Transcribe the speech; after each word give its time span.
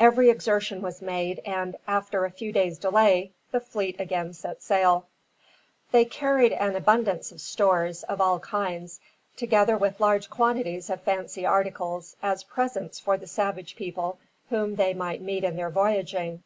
Every 0.00 0.30
exertion 0.30 0.80
was 0.80 1.02
made 1.02 1.42
and, 1.44 1.76
after 1.86 2.24
a 2.24 2.30
few 2.30 2.50
days' 2.50 2.78
delay, 2.78 3.32
the 3.50 3.60
fleet 3.60 4.00
again 4.00 4.32
set 4.32 4.62
sail. 4.62 5.06
They 5.92 6.06
carried 6.06 6.54
an 6.54 6.74
abundance 6.76 7.30
of 7.30 7.42
stores, 7.42 8.02
of 8.04 8.18
all 8.18 8.38
kinds, 8.40 9.00
together 9.36 9.76
with 9.76 10.00
large 10.00 10.30
quantities 10.30 10.88
of 10.88 11.02
fancy 11.02 11.44
articles, 11.44 12.16
as 12.22 12.42
presents 12.42 12.98
for 12.98 13.18
the 13.18 13.26
savage 13.26 13.76
people 13.76 14.18
whom 14.48 14.76
they 14.76 14.94
might 14.94 15.20
meet 15.20 15.44
in 15.44 15.56
their 15.56 15.68
voyaging. 15.68 16.42